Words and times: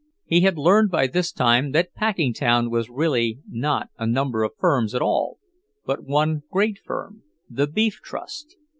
He 0.25 0.41
had 0.41 0.57
learned 0.57 0.89
by 0.89 1.05
this 1.05 1.31
time 1.31 1.73
that 1.73 1.93
Packingtown 1.93 2.71
was 2.71 2.89
really 2.89 3.37
not 3.47 3.89
a 3.99 4.07
number 4.07 4.41
of 4.41 4.53
firms 4.57 4.95
at 4.95 5.01
all, 5.03 5.37
but 5.85 6.03
one 6.03 6.41
great 6.51 6.79
firm, 6.83 7.21
the 7.47 7.67
Beef 7.67 8.01
Trust. 8.01 8.55